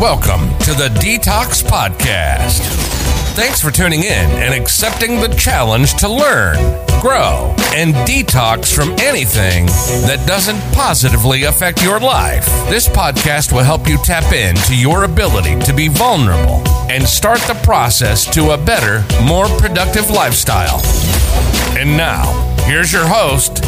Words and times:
Welcome 0.00 0.50
to 0.58 0.74
the 0.74 0.90
Detox 1.00 1.62
Podcast. 1.62 2.60
Thanks 3.34 3.62
for 3.62 3.70
tuning 3.70 4.00
in 4.00 4.30
and 4.42 4.52
accepting 4.52 5.20
the 5.20 5.34
challenge 5.38 5.94
to 5.94 6.08
learn, 6.08 6.56
grow, 7.00 7.54
and 7.72 7.94
detox 8.06 8.74
from 8.74 8.90
anything 9.00 9.64
that 10.04 10.22
doesn't 10.26 10.60
positively 10.74 11.44
affect 11.44 11.82
your 11.82 11.98
life. 11.98 12.44
This 12.68 12.86
podcast 12.86 13.52
will 13.54 13.64
help 13.64 13.88
you 13.88 13.96
tap 13.96 14.34
into 14.34 14.76
your 14.76 15.04
ability 15.04 15.58
to 15.60 15.72
be 15.72 15.88
vulnerable 15.88 16.62
and 16.90 17.02
start 17.02 17.40
the 17.40 17.58
process 17.62 18.26
to 18.34 18.50
a 18.50 18.58
better, 18.58 19.02
more 19.24 19.46
productive 19.58 20.10
lifestyle. 20.10 20.82
And 21.78 21.96
now, 21.96 22.55
here's 22.66 22.92
your 22.92 23.06
host, 23.06 23.62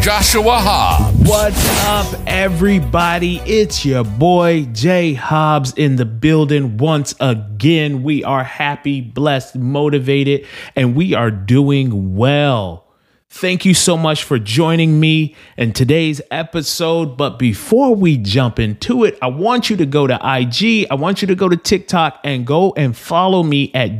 Joshua 0.00 0.58
Hobbs. 0.58 1.28
What's 1.28 1.84
up, 1.84 2.20
everybody? 2.26 3.38
It's 3.40 3.84
your 3.84 4.04
boy 4.04 4.66
Jay 4.66 5.12
Hobbs 5.14 5.74
in 5.74 5.96
the 5.96 6.04
building 6.04 6.76
once 6.76 7.16
again. 7.18 8.04
We 8.04 8.22
are 8.22 8.44
happy, 8.44 9.00
blessed, 9.00 9.56
motivated, 9.56 10.46
and 10.76 10.94
we 10.94 11.14
are 11.14 11.32
doing 11.32 12.14
well. 12.14 12.84
Thank 13.28 13.64
you 13.64 13.74
so 13.74 13.96
much 13.96 14.22
for 14.22 14.38
joining 14.38 15.00
me 15.00 15.34
in 15.56 15.72
today's 15.72 16.22
episode. 16.30 17.16
But 17.16 17.36
before 17.36 17.92
we 17.92 18.16
jump 18.16 18.60
into 18.60 19.02
it, 19.02 19.18
I 19.20 19.26
want 19.26 19.68
you 19.68 19.76
to 19.78 19.86
go 19.86 20.06
to 20.06 20.14
IG, 20.14 20.86
I 20.88 20.94
want 20.94 21.20
you 21.20 21.26
to 21.26 21.34
go 21.34 21.48
to 21.48 21.56
TikTok 21.56 22.20
and 22.22 22.46
go 22.46 22.72
and 22.76 22.96
follow 22.96 23.42
me 23.42 23.72
at 23.74 23.98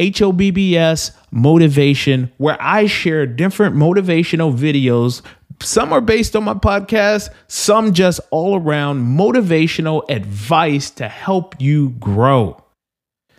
j.hobbs 0.00 1.12
motivation, 1.30 2.32
where 2.38 2.56
I 2.60 2.86
share 2.86 3.26
different 3.26 3.76
motivational 3.76 4.56
videos. 4.56 5.22
Some 5.60 5.92
are 5.92 6.00
based 6.00 6.34
on 6.34 6.44
my 6.44 6.54
podcast, 6.54 7.28
some 7.46 7.92
just 7.92 8.20
all 8.30 8.56
around 8.56 9.00
motivational 9.00 10.08
advice 10.08 10.90
to 10.92 11.08
help 11.08 11.60
you 11.60 11.90
grow. 11.90 12.62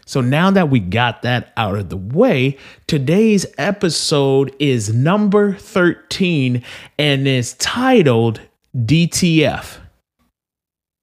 So 0.05 0.19
now 0.21 0.51
that 0.51 0.69
we 0.69 0.79
got 0.79 1.21
that 1.21 1.53
out 1.55 1.77
of 1.77 1.89
the 1.89 1.97
way, 1.97 2.57
today's 2.85 3.45
episode 3.57 4.53
is 4.59 4.93
number 4.93 5.53
13 5.53 6.63
and 6.99 7.27
is 7.27 7.53
titled 7.53 8.41
DTF. 8.75 9.77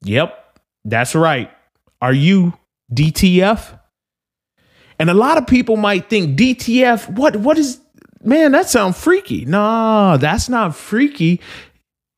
Yep, 0.02 0.60
that's 0.84 1.14
right. 1.14 1.50
Are 2.00 2.12
you 2.12 2.52
DTF? 2.92 3.77
And 4.98 5.10
a 5.10 5.14
lot 5.14 5.38
of 5.38 5.46
people 5.46 5.76
might 5.76 6.10
think 6.10 6.38
DTF, 6.38 7.08
what 7.10 7.36
what 7.36 7.58
is 7.58 7.80
man, 8.22 8.52
that 8.52 8.68
sounds 8.68 9.00
freaky. 9.00 9.44
No, 9.44 10.16
that's 10.16 10.48
not 10.48 10.74
freaky 10.74 11.40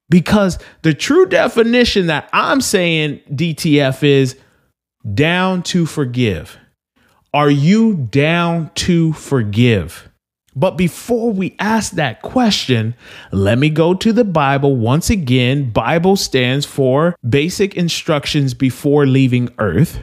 because 0.08 0.58
the 0.82 0.94
true 0.94 1.26
definition 1.26 2.06
that 2.06 2.28
I'm 2.32 2.60
saying 2.60 3.20
DTF 3.30 4.02
is 4.02 4.38
down 5.14 5.62
to 5.64 5.86
forgive. 5.86 6.58
Are 7.32 7.50
you 7.50 7.94
down 7.94 8.70
to 8.74 9.12
forgive? 9.12 10.08
But 10.56 10.76
before 10.76 11.32
we 11.32 11.54
ask 11.60 11.92
that 11.92 12.22
question, 12.22 12.96
let 13.30 13.56
me 13.56 13.70
go 13.70 13.94
to 13.94 14.12
the 14.12 14.24
Bible 14.24 14.74
once 14.74 15.08
again. 15.08 15.70
Bible 15.70 16.16
stands 16.16 16.66
for 16.66 17.14
basic 17.26 17.76
instructions 17.76 18.52
before 18.52 19.06
leaving 19.06 19.48
earth. 19.58 20.00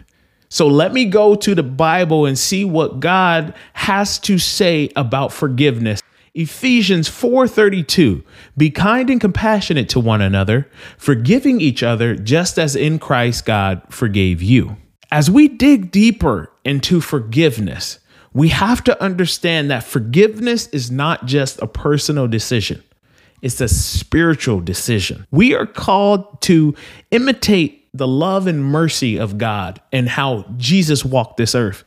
So 0.50 0.68
let 0.68 0.94
me 0.94 1.06
go 1.06 1.36
to 1.36 1.56
the 1.56 1.64
Bible 1.64 2.26
and 2.26 2.38
see 2.38 2.64
what 2.64 3.00
God 3.00 3.54
has 3.74 4.18
to 4.20 4.38
say 4.38 4.90
about 4.96 5.34
forgiveness. 5.34 6.02
Ephesians 6.34 7.10
4:32 7.10 8.24
Be 8.56 8.70
kind 8.70 9.10
and 9.10 9.20
compassionate 9.20 9.90
to 9.90 10.00
one 10.00 10.22
another, 10.22 10.70
forgiving 10.98 11.60
each 11.60 11.84
other 11.84 12.16
just 12.16 12.60
as 12.60 12.76
in 12.76 13.00
Christ 13.00 13.46
God 13.46 13.82
forgave 13.90 14.42
you. 14.42 14.78
As 15.12 15.32
we 15.32 15.48
dig 15.48 15.90
deeper 15.92 16.52
into 16.64 17.02
forgiveness, 17.02 18.00
we 18.34 18.50
have 18.50 18.84
to 18.84 19.02
understand 19.02 19.72
that 19.72 19.84
forgiveness 19.84 20.68
is 20.68 20.92
not 20.92 21.26
just 21.26 21.60
a 21.62 21.68
personal 21.68 22.28
decision. 22.28 22.84
It's 23.42 23.62
a 23.62 23.68
spiritual 23.68 24.62
decision. 24.62 25.26
We 25.32 25.56
are 25.56 25.66
called 25.66 26.42
to 26.42 26.76
imitate 27.12 27.77
the 27.98 28.08
love 28.08 28.48
and 28.48 28.64
mercy 28.64 29.18
of 29.18 29.38
God 29.38 29.82
and 29.92 30.08
how 30.08 30.46
Jesus 30.58 31.04
walked 31.04 31.38
this 31.38 31.56
earth. 31.56 31.84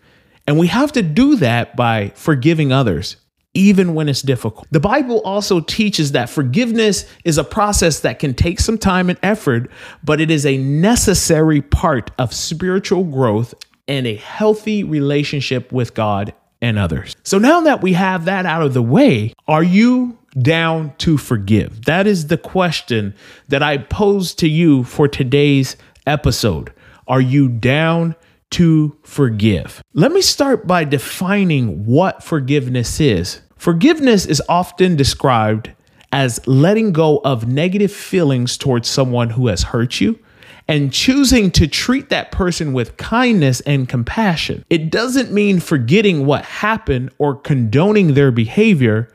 And 0.47 0.59
we 0.59 0.67
have 0.67 0.93
to 0.93 1.03
do 1.03 1.37
that 1.37 1.77
by 1.77 2.13
forgiving 2.15 2.73
others, 2.73 3.17
even 3.55 3.95
when 3.95 4.09
it's 4.09 4.23
difficult. 4.23 4.67
The 4.71 4.81
Bible 4.81 5.21
also 5.23 5.61
teaches 5.61 6.13
that 6.13 6.31
forgiveness 6.31 7.05
is 7.25 7.39
a 7.39 7.45
process 7.45 8.01
that 8.01 8.19
can 8.19 8.35
take 8.35 8.61
some 8.61 8.79
time 8.79 9.11
and 9.11 9.19
effort, 9.23 9.71
but 10.03 10.21
it 10.21 10.31
is 10.31 10.45
a 10.45 10.59
necessary 10.59 11.63
part 11.63 12.11
of 12.19 12.35
spiritual 12.35 13.05
growth 13.05 13.55
and 13.87 14.07
a 14.07 14.17
healthy 14.17 14.85
relationship 14.85 15.73
with 15.73 15.95
God 15.95 16.33
and 16.63 16.79
others. 16.79 17.17
So 17.23 17.39
now 17.39 17.63
that 17.63 17.83
we 17.83 17.95
have 17.95 18.27
that 18.27 18.47
out 18.47 18.63
of 18.63 18.75
the 18.75 18.83
way, 18.83 19.33
are 19.49 19.63
you 19.63 20.19
down 20.41 20.95
to 20.99 21.17
forgive? 21.17 21.87
That 21.87 22.07
is 22.07 22.29
the 22.29 22.37
question 22.37 23.15
that 23.49 23.63
I 23.63 23.79
pose 23.79 24.35
to 24.37 24.49
you 24.49 24.85
for 24.85 25.09
today's 25.09 25.77
episode. 26.11 26.73
Are 27.09 27.21
you 27.21 27.49
down 27.49 28.17
to 28.51 28.97
forgive? 29.03 29.83
Let 29.95 30.13
me 30.13 30.21
start 30.21 30.67
by 30.67 30.85
defining 30.85 31.85
what 31.87 32.23
forgiveness 32.23 33.01
is. 33.01 33.41
Forgiveness 33.57 34.27
is 34.27 34.43
often 34.49 34.97
described 34.97 35.71
as 36.13 36.45
letting 36.47 36.93
go 36.93 37.21
of 37.25 37.47
negative 37.47 37.93
feelings 37.93 38.59
towards 38.59 38.89
someone 38.89 39.31
who 39.31 39.47
has 39.47 39.63
hurt 39.63 40.01
you 40.01 40.19
and 40.67 40.93
choosing 40.93 41.51
to 41.51 41.67
treat 41.67 42.11
that 42.11 42.33
person 42.33 42.73
with 42.73 42.97
kindness 42.97 43.61
and 43.63 43.89
compassion. 43.89 44.65
It 44.71 44.91
doesn't 44.91 45.33
mean 45.33 45.61
forgetting 45.61 46.27
what 46.27 46.45
happened 46.45 47.11
or 47.19 47.37
condoning 47.37 48.15
their 48.15 48.31
behavior, 48.31 49.13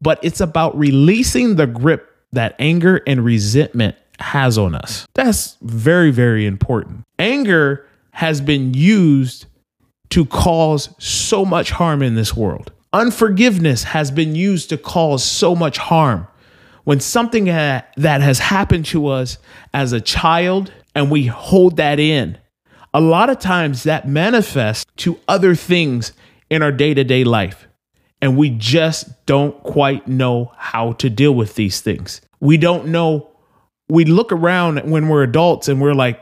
but 0.00 0.18
it's 0.22 0.40
about 0.40 0.76
releasing 0.76 1.56
the 1.56 1.66
grip 1.66 2.16
that 2.32 2.54
anger 2.58 3.02
and 3.06 3.24
resentment 3.24 3.96
has 4.20 4.58
on 4.58 4.74
us. 4.74 5.06
That's 5.14 5.56
very, 5.62 6.10
very 6.10 6.46
important. 6.46 7.04
Anger 7.18 7.86
has 8.12 8.40
been 8.40 8.74
used 8.74 9.46
to 10.10 10.24
cause 10.26 10.94
so 10.98 11.44
much 11.44 11.70
harm 11.70 12.02
in 12.02 12.14
this 12.14 12.36
world. 12.36 12.72
Unforgiveness 12.92 13.84
has 13.84 14.10
been 14.10 14.34
used 14.34 14.68
to 14.70 14.76
cause 14.76 15.22
so 15.22 15.54
much 15.54 15.78
harm. 15.78 16.26
When 16.84 16.98
something 16.98 17.44
that 17.44 17.94
has 17.96 18.38
happened 18.40 18.86
to 18.86 19.06
us 19.06 19.38
as 19.72 19.92
a 19.92 20.00
child 20.00 20.72
and 20.94 21.10
we 21.10 21.26
hold 21.26 21.76
that 21.76 22.00
in, 22.00 22.36
a 22.92 23.00
lot 23.00 23.30
of 23.30 23.38
times 23.38 23.84
that 23.84 24.08
manifests 24.08 24.84
to 24.96 25.20
other 25.28 25.54
things 25.54 26.12
in 26.48 26.62
our 26.62 26.72
day 26.72 26.92
to 26.94 27.04
day 27.04 27.22
life. 27.22 27.68
And 28.20 28.36
we 28.36 28.50
just 28.50 29.24
don't 29.24 29.62
quite 29.62 30.08
know 30.08 30.52
how 30.56 30.92
to 30.94 31.08
deal 31.08 31.32
with 31.32 31.54
these 31.54 31.80
things. 31.80 32.20
We 32.40 32.56
don't 32.56 32.88
know 32.88 33.29
we 33.90 34.04
look 34.04 34.32
around 34.32 34.78
when 34.90 35.08
we're 35.08 35.22
adults 35.22 35.68
and 35.68 35.80
we're 35.80 35.94
like 35.94 36.20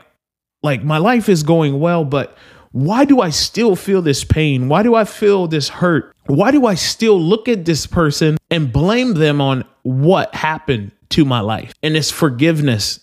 like 0.63 0.83
my 0.83 0.97
life 0.97 1.29
is 1.29 1.43
going 1.43 1.79
well 1.79 2.03
but 2.03 2.37
why 2.71 3.05
do 3.05 3.21
i 3.21 3.29
still 3.29 3.75
feel 3.75 4.01
this 4.01 4.23
pain? 4.23 4.69
Why 4.69 4.83
do 4.83 4.93
i 4.95 5.03
feel 5.03 5.47
this 5.47 5.69
hurt? 5.69 6.15
Why 6.27 6.51
do 6.51 6.65
i 6.65 6.75
still 6.75 7.19
look 7.19 7.47
at 7.47 7.65
this 7.65 7.87
person 7.87 8.37
and 8.51 8.71
blame 8.71 9.15
them 9.15 9.41
on 9.41 9.65
what 9.83 10.33
happened 10.35 10.91
to 11.09 11.25
my 11.25 11.39
life? 11.39 11.73
And 11.81 11.97
it's 11.97 12.11
forgiveness 12.11 12.99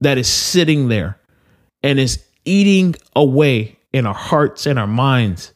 that 0.00 0.18
is 0.18 0.28
sitting 0.28 0.88
there 0.88 1.18
and 1.82 2.00
is 2.00 2.24
eating 2.44 2.96
away 3.14 3.78
in 3.92 4.06
our 4.06 4.14
hearts 4.14 4.66
and 4.66 4.78
our 4.78 4.86
minds. 4.86 5.52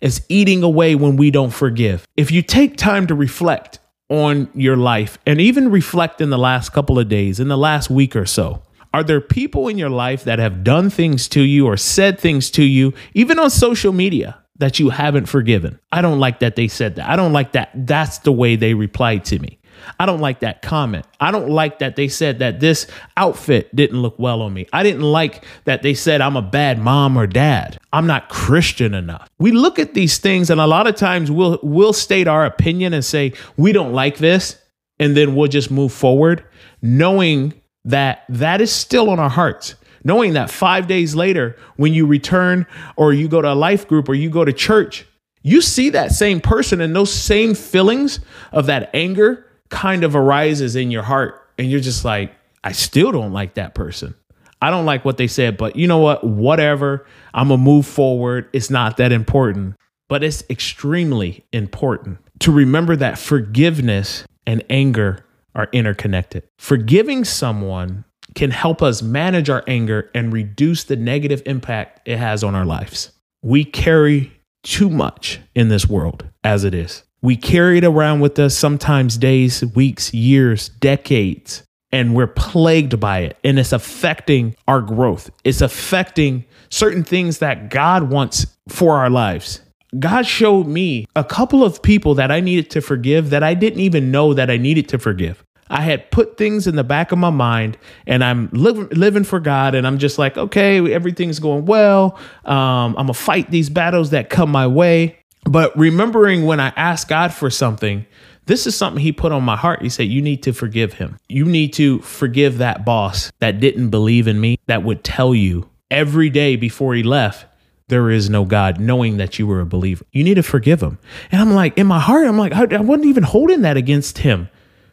It's 0.00 0.20
eating 0.28 0.62
away 0.62 0.94
when 0.94 1.16
we 1.16 1.30
don't 1.30 1.52
forgive. 1.52 2.06
If 2.16 2.30
you 2.30 2.42
take 2.42 2.76
time 2.76 3.06
to 3.08 3.14
reflect 3.14 3.78
on 4.12 4.46
your 4.54 4.76
life 4.76 5.18
and 5.26 5.40
even 5.40 5.70
reflect 5.70 6.20
in 6.20 6.28
the 6.28 6.38
last 6.38 6.68
couple 6.68 6.98
of 6.98 7.08
days, 7.08 7.40
in 7.40 7.48
the 7.48 7.56
last 7.56 7.88
week 7.88 8.14
or 8.14 8.26
so. 8.26 8.62
Are 8.92 9.02
there 9.02 9.22
people 9.22 9.68
in 9.68 9.78
your 9.78 9.88
life 9.88 10.24
that 10.24 10.38
have 10.38 10.62
done 10.62 10.90
things 10.90 11.26
to 11.28 11.40
you 11.40 11.66
or 11.66 11.78
said 11.78 12.20
things 12.20 12.50
to 12.52 12.62
you, 12.62 12.92
even 13.14 13.38
on 13.38 13.48
social 13.48 13.90
media, 13.90 14.38
that 14.58 14.78
you 14.78 14.90
haven't 14.90 15.26
forgiven? 15.26 15.80
I 15.90 16.02
don't 16.02 16.20
like 16.20 16.40
that 16.40 16.56
they 16.56 16.68
said 16.68 16.96
that. 16.96 17.08
I 17.08 17.16
don't 17.16 17.32
like 17.32 17.52
that. 17.52 17.70
That's 17.74 18.18
the 18.18 18.32
way 18.32 18.54
they 18.56 18.74
replied 18.74 19.24
to 19.26 19.38
me. 19.38 19.58
I 19.98 20.06
don't 20.06 20.20
like 20.20 20.40
that 20.40 20.62
comment. 20.62 21.06
I 21.20 21.30
don't 21.30 21.48
like 21.50 21.78
that 21.80 21.96
they 21.96 22.08
said 22.08 22.38
that 22.40 22.60
this 22.60 22.86
outfit 23.16 23.74
didn't 23.74 24.00
look 24.00 24.18
well 24.18 24.42
on 24.42 24.52
me. 24.52 24.66
I 24.72 24.82
didn't 24.82 25.02
like 25.02 25.44
that 25.64 25.82
they 25.82 25.94
said 25.94 26.20
I'm 26.20 26.36
a 26.36 26.42
bad 26.42 26.78
mom 26.78 27.16
or 27.16 27.26
dad. 27.26 27.78
I'm 27.92 28.06
not 28.06 28.28
Christian 28.28 28.94
enough. 28.94 29.28
We 29.38 29.52
look 29.52 29.78
at 29.78 29.94
these 29.94 30.18
things 30.18 30.50
and 30.50 30.60
a 30.60 30.66
lot 30.66 30.86
of 30.86 30.96
times 30.96 31.30
we'll 31.30 31.58
we'll 31.62 31.92
state 31.92 32.28
our 32.28 32.44
opinion 32.44 32.94
and 32.94 33.04
say 33.04 33.32
we 33.56 33.72
don't 33.72 33.92
like 33.92 34.18
this 34.18 34.56
and 34.98 35.16
then 35.16 35.34
we'll 35.34 35.48
just 35.48 35.70
move 35.70 35.92
forward 35.92 36.44
knowing 36.80 37.54
that 37.84 38.24
that 38.28 38.60
is 38.60 38.72
still 38.72 39.10
on 39.10 39.18
our 39.18 39.30
hearts 39.30 39.74
knowing 40.04 40.32
that 40.32 40.50
5 40.50 40.86
days 40.88 41.14
later 41.14 41.56
when 41.76 41.94
you 41.94 42.06
return 42.06 42.66
or 42.96 43.12
you 43.12 43.28
go 43.28 43.40
to 43.40 43.52
a 43.52 43.54
life 43.54 43.86
group 43.86 44.08
or 44.08 44.14
you 44.14 44.30
go 44.30 44.44
to 44.44 44.52
church 44.52 45.06
you 45.42 45.60
see 45.60 45.90
that 45.90 46.12
same 46.12 46.40
person 46.40 46.80
and 46.80 46.94
those 46.94 47.12
same 47.12 47.54
feelings 47.54 48.20
of 48.52 48.66
that 48.66 48.90
anger 48.94 49.46
kind 49.72 50.04
of 50.04 50.14
arises 50.14 50.76
in 50.76 50.92
your 50.92 51.02
heart 51.02 51.40
and 51.58 51.68
you're 51.68 51.80
just 51.80 52.04
like, 52.04 52.32
I 52.62 52.70
still 52.70 53.10
don't 53.10 53.32
like 53.32 53.54
that 53.54 53.74
person. 53.74 54.14
I 54.60 54.70
don't 54.70 54.86
like 54.86 55.04
what 55.04 55.16
they 55.16 55.26
said, 55.26 55.56
but 55.56 55.74
you 55.74 55.88
know 55.88 55.98
what? 55.98 56.22
Whatever. 56.22 57.04
I'm 57.34 57.48
going 57.48 57.58
to 57.58 57.64
move 57.64 57.86
forward. 57.86 58.48
It's 58.52 58.70
not 58.70 58.98
that 58.98 59.10
important. 59.10 59.74
But 60.08 60.22
it's 60.22 60.44
extremely 60.48 61.44
important 61.52 62.18
to 62.40 62.52
remember 62.52 62.94
that 62.96 63.18
forgiveness 63.18 64.24
and 64.46 64.62
anger 64.70 65.24
are 65.54 65.68
interconnected. 65.72 66.44
Forgiving 66.58 67.24
someone 67.24 68.04
can 68.34 68.50
help 68.50 68.82
us 68.82 69.02
manage 69.02 69.50
our 69.50 69.64
anger 69.66 70.10
and 70.14 70.32
reduce 70.32 70.84
the 70.84 70.96
negative 70.96 71.42
impact 71.46 72.06
it 72.06 72.18
has 72.18 72.44
on 72.44 72.54
our 72.54 72.66
lives. 72.66 73.10
We 73.42 73.64
carry 73.64 74.32
too 74.62 74.90
much 74.90 75.40
in 75.54 75.68
this 75.68 75.88
world 75.88 76.26
as 76.44 76.64
it 76.64 76.74
is. 76.74 77.02
We 77.22 77.36
carry 77.36 77.78
it 77.78 77.84
around 77.84 78.20
with 78.20 78.38
us 78.38 78.56
sometimes 78.56 79.16
days, 79.16 79.64
weeks, 79.74 80.12
years, 80.12 80.68
decades, 80.68 81.62
and 81.92 82.14
we're 82.14 82.26
plagued 82.26 82.98
by 82.98 83.20
it. 83.20 83.36
And 83.44 83.58
it's 83.58 83.72
affecting 83.72 84.56
our 84.66 84.80
growth. 84.80 85.30
It's 85.44 85.60
affecting 85.60 86.44
certain 86.68 87.04
things 87.04 87.38
that 87.38 87.70
God 87.70 88.10
wants 88.10 88.46
for 88.68 88.98
our 88.98 89.08
lives. 89.08 89.60
God 89.98 90.26
showed 90.26 90.66
me 90.66 91.06
a 91.14 91.22
couple 91.22 91.62
of 91.62 91.82
people 91.82 92.14
that 92.14 92.32
I 92.32 92.40
needed 92.40 92.70
to 92.70 92.80
forgive 92.80 93.30
that 93.30 93.42
I 93.42 93.54
didn't 93.54 93.80
even 93.80 94.10
know 94.10 94.34
that 94.34 94.50
I 94.50 94.56
needed 94.56 94.88
to 94.88 94.98
forgive. 94.98 95.44
I 95.68 95.80
had 95.80 96.10
put 96.10 96.36
things 96.36 96.66
in 96.66 96.76
the 96.76 96.84
back 96.84 97.12
of 97.12 97.18
my 97.18 97.30
mind 97.30 97.78
and 98.06 98.22
I'm 98.22 98.50
li- 98.52 98.88
living 98.92 99.24
for 99.24 99.40
God 99.40 99.74
and 99.74 99.86
I'm 99.86 99.98
just 99.98 100.18
like, 100.18 100.36
okay, 100.36 100.92
everything's 100.92 101.38
going 101.38 101.64
well. 101.66 102.18
Um, 102.44 102.88
I'm 102.88 102.94
going 102.94 103.06
to 103.08 103.14
fight 103.14 103.50
these 103.50 103.70
battles 103.70 104.10
that 104.10 104.28
come 104.28 104.50
my 104.50 104.66
way. 104.66 105.18
But 105.44 105.76
remembering 105.76 106.44
when 106.44 106.60
I 106.60 106.68
asked 106.76 107.08
God 107.08 107.32
for 107.32 107.50
something, 107.50 108.06
this 108.46 108.66
is 108.66 108.76
something 108.76 109.02
he 109.02 109.12
put 109.12 109.32
on 109.32 109.42
my 109.42 109.56
heart. 109.56 109.82
He 109.82 109.88
said, 109.88 110.08
You 110.08 110.22
need 110.22 110.42
to 110.44 110.52
forgive 110.52 110.94
him. 110.94 111.18
You 111.28 111.44
need 111.44 111.72
to 111.74 112.00
forgive 112.00 112.58
that 112.58 112.84
boss 112.84 113.32
that 113.40 113.60
didn't 113.60 113.90
believe 113.90 114.26
in 114.26 114.40
me, 114.40 114.58
that 114.66 114.82
would 114.82 115.04
tell 115.04 115.34
you 115.34 115.68
every 115.90 116.30
day 116.30 116.56
before 116.56 116.94
he 116.94 117.02
left, 117.02 117.46
there 117.88 118.10
is 118.10 118.30
no 118.30 118.44
God, 118.44 118.80
knowing 118.80 119.18
that 119.18 119.38
you 119.38 119.46
were 119.46 119.60
a 119.60 119.66
believer. 119.66 120.04
You 120.12 120.24
need 120.24 120.34
to 120.34 120.42
forgive 120.42 120.82
him. 120.82 120.98
And 121.30 121.40
I'm 121.40 121.52
like, 121.52 121.76
in 121.76 121.86
my 121.86 122.00
heart, 122.00 122.26
I'm 122.26 122.38
like, 122.38 122.52
I, 122.54 122.62
I 122.76 122.80
wasn't 122.80 123.06
even 123.06 123.22
holding 123.22 123.62
that 123.62 123.76
against 123.76 124.18
him 124.18 124.48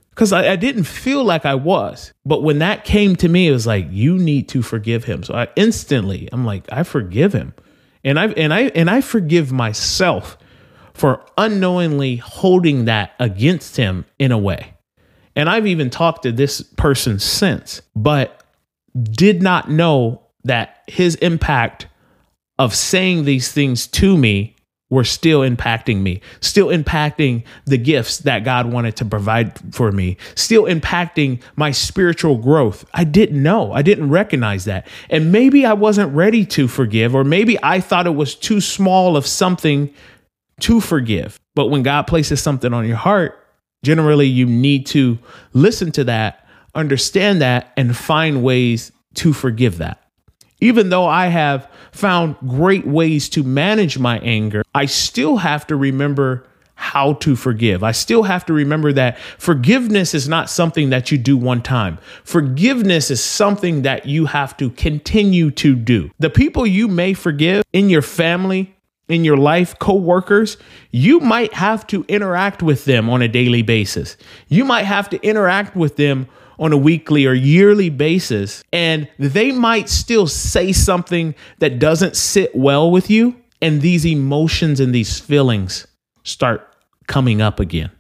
because 0.09 0.33
I, 0.33 0.51
I, 0.51 0.55
didn't 0.57 0.83
feel 0.83 1.23
like 1.23 1.45
I 1.45 1.55
was. 1.55 2.11
But 2.25 2.43
when 2.43 2.59
that 2.59 2.83
came 2.83 3.15
to 3.17 3.29
me, 3.29 3.47
it 3.47 3.53
was 3.53 3.65
like, 3.65 3.87
you 3.89 4.17
need 4.17 4.49
to 4.49 4.61
forgive 4.61 5.05
him. 5.05 5.23
So 5.23 5.33
I 5.33 5.47
instantly, 5.55 6.27
I'm 6.33 6.43
like, 6.43 6.65
I 6.71 6.83
forgive 6.83 7.31
him. 7.31 7.53
And 8.03 8.19
I 8.19 8.27
and 8.27 8.53
I 8.53 8.63
and 8.75 8.89
I 8.89 9.01
forgive 9.01 9.51
myself 9.51 10.37
for 10.93 11.25
unknowingly 11.37 12.17
holding 12.17 12.85
that 12.85 13.13
against 13.19 13.77
him 13.77 14.05
in 14.17 14.31
a 14.31 14.37
way. 14.37 14.73
And 15.35 15.49
I've 15.49 15.67
even 15.67 15.89
talked 15.89 16.23
to 16.23 16.31
this 16.31 16.61
person 16.61 17.19
since, 17.19 17.81
but 17.95 18.43
did 19.01 19.41
not 19.41 19.69
know 19.69 20.23
that 20.43 20.83
his 20.87 21.15
impact 21.15 21.87
of 22.57 22.75
saying 22.75 23.23
these 23.23 23.51
things 23.51 23.87
to 23.87 24.17
me 24.17 24.55
were 24.89 25.03
still 25.03 25.41
impacting 25.41 26.01
me, 26.01 26.21
still 26.41 26.68
impacting 26.68 27.44
the 27.65 27.77
gifts 27.77 28.19
that 28.19 28.44
God 28.44 28.71
wanted 28.71 28.95
to 28.97 29.06
provide 29.06 29.57
for 29.74 29.91
me, 29.91 30.18
still 30.36 30.63
impacting 30.63 31.41
my 31.56 31.71
spiritual 31.71 32.38
growth. 32.38 32.86
I 32.94 33.03
didn't 33.03 33.41
know. 33.41 33.71
I 33.71 33.83
didn't 33.83 34.09
recognize 34.09 34.65
that. 34.65 34.88
And 35.09 35.31
maybe 35.31 35.65
I 35.65 35.74
wasn't 35.74 36.13
ready 36.15 36.45
to 36.47 36.68
forgive, 36.68 37.13
or 37.13 37.24
maybe 37.24 37.57
I 37.62 37.80
thought 37.80 38.07
it 38.07 38.15
was 38.15 38.33
too 38.33 38.62
small 38.62 39.15
of 39.15 39.27
something 39.27 39.94
to 40.62 40.81
forgive. 40.81 41.39
But 41.56 41.68
when 41.68 41.83
God 41.83 42.03
places 42.03 42.42
something 42.42 42.74
on 42.74 42.88
your 42.88 42.97
heart, 42.97 43.38
generally 43.83 44.27
you 44.27 44.45
need 44.45 44.88
to 44.88 45.19
listen 45.53 45.92
to 45.94 46.03
that, 46.06 46.47
understand 46.74 47.42
that, 47.42 47.71
and 47.77 47.95
find 47.95 48.44
ways 48.44 48.92
to 49.15 49.33
forgive 49.33 49.77
that. 49.77 50.01
Even 50.62 50.89
though 50.89 51.06
I 51.06 51.27
have 51.27 51.69
found 51.91 52.36
great 52.47 52.86
ways 52.86 53.30
to 53.30 53.44
manage 53.44 53.97
my 54.00 54.19
anger, 54.19 54.63
I 54.74 54.86
still 54.86 55.38
have 55.38 55.68
to 55.68 55.75
remember 55.75 56.45
how 56.80 57.12
to 57.12 57.36
forgive. 57.36 57.83
I 57.83 57.91
still 57.91 58.24
have 58.24 58.45
to 58.45 58.53
remember 58.53 58.94
that 58.94 59.18
forgiveness 59.38 60.13
is 60.13 60.30
not 60.30 60.50
something 60.50 60.91
that 60.91 61.12
you 61.12 61.18
do 61.18 61.36
one 61.36 61.62
time. 61.62 62.00
Forgiveness 62.24 63.12
is 63.12 63.21
something 63.21 63.81
that 63.81 64.06
you 64.06 64.27
have 64.27 64.56
to 64.57 64.69
continue 64.69 65.51
to 65.51 65.75
do. 65.75 66.09
The 66.19 66.30
people 66.30 66.65
you 66.65 66.88
may 66.88 67.13
forgive 67.13 67.63
in 67.74 67.89
your 67.89 68.01
family, 68.01 68.74
in 69.09 69.25
your 69.25 69.35
life, 69.35 69.77
coworkers, 69.80 70.56
you 70.89 71.19
might 71.19 71.53
have 71.53 71.85
to 71.88 72.06
interact 72.07 72.63
with 72.63 72.85
them 72.85 73.09
on 73.09 73.21
a 73.21 73.27
daily 73.27 73.62
basis. 73.62 74.15
You 74.47 74.63
might 74.63 74.85
have 74.85 75.09
to 75.09 75.21
interact 75.21 75.75
with 75.75 75.97
them 75.97 76.30
on 76.59 76.73
a 76.73 76.77
weekly 76.77 77.25
or 77.25 77.33
yearly 77.33 77.89
basis, 77.89 78.63
and 78.71 79.07
they 79.17 79.51
might 79.51 79.89
still 79.89 80.27
say 80.27 80.71
something 80.71 81.33
that 81.59 81.79
doesn't 81.79 82.15
sit 82.15 82.53
well 82.56 82.91
with 82.91 83.09
you. 83.09 83.35
And 83.61 83.81
these 83.81 84.06
emotions 84.06 84.79
and 84.79 84.94
these 84.94 85.19
feelings 85.19 85.88
start 86.23 86.75
coming 87.07 87.41
up 87.41 87.59
again. 87.59 87.91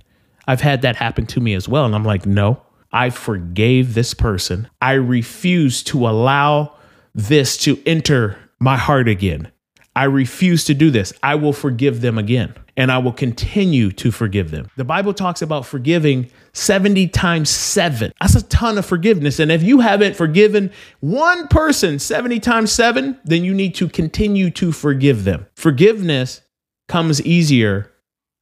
I've 0.47 0.61
had 0.61 0.81
that 0.83 0.95
happen 0.95 1.25
to 1.27 1.39
me 1.39 1.53
as 1.53 1.67
well. 1.67 1.85
And 1.85 1.93
I'm 1.93 2.05
like, 2.05 2.25
no, 2.25 2.61
I 2.91 3.09
forgave 3.09 3.93
this 3.93 4.13
person. 4.13 4.69
I 4.81 4.93
refuse 4.93 5.83
to 5.83 6.07
allow 6.07 6.75
this 7.13 7.57
to 7.57 7.81
enter 7.85 8.37
my 8.59 8.77
heart 8.77 9.07
again. 9.09 9.51
I 9.95 10.05
refuse 10.05 10.63
to 10.65 10.73
do 10.73 10.91
this. 10.91 11.11
I 11.21 11.35
will 11.35 11.53
forgive 11.53 12.01
them 12.01 12.17
again 12.17 12.53
and 12.79 12.93
I 12.93 12.97
will 12.97 13.11
continue 13.11 13.91
to 13.91 14.09
forgive 14.09 14.51
them. 14.51 14.69
The 14.77 14.85
Bible 14.85 15.13
talks 15.13 15.41
about 15.41 15.65
forgiving 15.65 16.31
70 16.53 17.09
times 17.09 17.49
seven. 17.49 18.13
That's 18.21 18.35
a 18.35 18.41
ton 18.43 18.77
of 18.77 18.85
forgiveness. 18.85 19.37
And 19.39 19.51
if 19.51 19.61
you 19.61 19.81
haven't 19.81 20.15
forgiven 20.15 20.71
one 21.01 21.49
person 21.49 21.99
70 21.99 22.39
times 22.39 22.71
seven, 22.71 23.19
then 23.25 23.43
you 23.43 23.53
need 23.53 23.75
to 23.75 23.89
continue 23.89 24.49
to 24.51 24.71
forgive 24.71 25.25
them. 25.25 25.45
Forgiveness 25.55 26.39
comes 26.87 27.21
easier 27.23 27.91